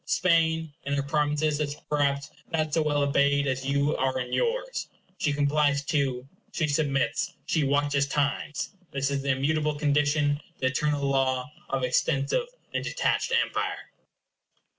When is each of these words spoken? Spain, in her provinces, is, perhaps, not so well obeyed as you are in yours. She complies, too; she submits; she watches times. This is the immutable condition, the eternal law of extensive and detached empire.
Spain, 0.03 0.73
in 0.81 0.93
her 0.95 1.03
provinces, 1.03 1.59
is, 1.59 1.75
perhaps, 1.87 2.31
not 2.51 2.73
so 2.73 2.81
well 2.81 3.03
obeyed 3.03 3.45
as 3.45 3.63
you 3.67 3.95
are 3.97 4.19
in 4.19 4.33
yours. 4.33 4.87
She 5.19 5.31
complies, 5.31 5.83
too; 5.85 6.27
she 6.51 6.67
submits; 6.67 7.33
she 7.45 7.63
watches 7.63 8.07
times. 8.07 8.71
This 8.89 9.11
is 9.11 9.21
the 9.21 9.29
immutable 9.29 9.75
condition, 9.75 10.39
the 10.57 10.65
eternal 10.65 11.03
law 11.07 11.51
of 11.69 11.83
extensive 11.83 12.47
and 12.73 12.83
detached 12.83 13.31
empire. 13.45 13.91